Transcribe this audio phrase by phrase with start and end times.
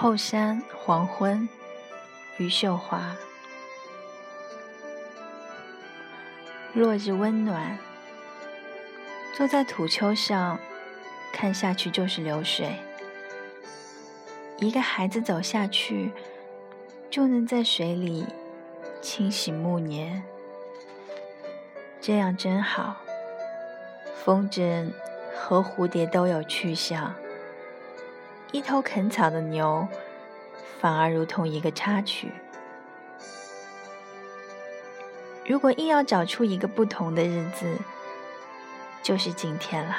[0.00, 1.48] 后山黄昏，
[2.36, 3.16] 余秀华。
[6.72, 7.76] 落日温暖，
[9.36, 10.60] 坐在土丘上，
[11.32, 12.76] 看下去就是流水。
[14.58, 16.12] 一个孩子走下去，
[17.10, 18.24] 就能在水里
[19.02, 20.22] 清洗暮年。
[22.00, 22.98] 这样真好。
[24.14, 24.92] 风筝
[25.36, 27.12] 和蝴蝶都有去向。
[28.50, 29.86] 一头啃草的牛，
[30.80, 32.32] 反而如同一个插曲。
[35.46, 37.76] 如果硬要找出一个不同的日子，
[39.02, 39.96] 就是今天了。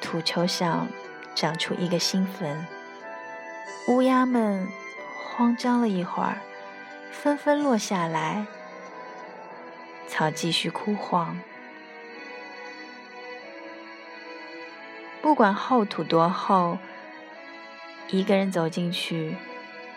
[0.00, 0.88] 土丘上
[1.34, 2.66] 长出一个新坟，
[3.88, 4.66] 乌鸦们
[5.28, 6.38] 慌张了一会儿，
[7.12, 8.46] 纷纷落下来。
[10.08, 11.38] 草继续枯黄。
[15.20, 16.78] 不管厚土多厚。
[18.12, 19.36] 一个人走进去，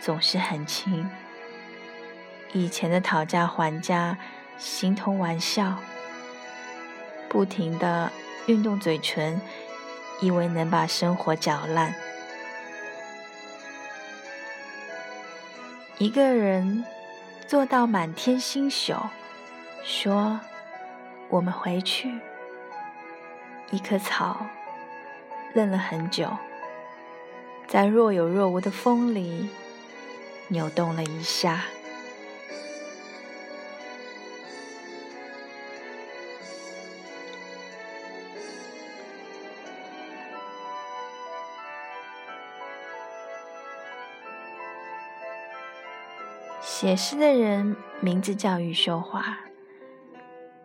[0.00, 1.10] 总是很轻。
[2.52, 4.16] 以前的讨价还价，
[4.56, 5.76] 形同玩笑。
[7.28, 8.12] 不停的
[8.46, 9.40] 运动嘴唇，
[10.20, 11.92] 以为能把生活搅烂。
[15.98, 16.84] 一个人
[17.48, 18.94] 做到满天星宿，
[19.82, 20.38] 说
[21.28, 22.20] ：“我们回去。”
[23.72, 24.46] 一棵草
[25.54, 26.30] 愣了很久。
[27.76, 29.50] 在若有若无的风里，
[30.48, 31.66] 扭动了一下。
[46.62, 49.36] 写诗的人名字叫余秀华，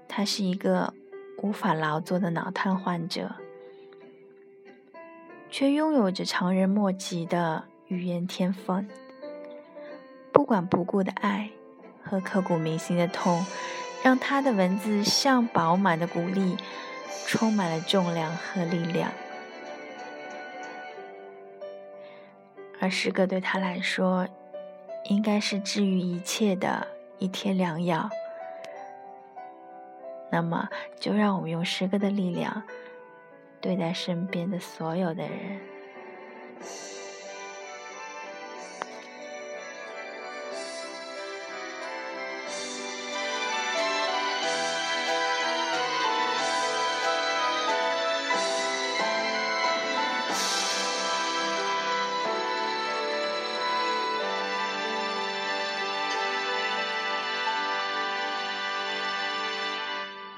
[0.07, 0.93] 他是一个
[1.39, 3.35] 无法劳作的脑瘫患者。
[5.51, 8.89] 却拥有着常人莫及的语言天分。
[10.31, 11.49] 不管不顾的爱
[12.01, 13.45] 和刻骨铭心的痛，
[14.01, 16.55] 让他的文字像饱满的谷粒，
[17.27, 19.11] 充满了重量和力量。
[22.79, 24.27] 而诗歌对他来说，
[25.03, 26.87] 应该是治愈一切的
[27.19, 28.09] 一贴良药。
[30.31, 32.63] 那么，就让我们用诗歌的力量。
[33.61, 35.70] 对待身边的所有的人。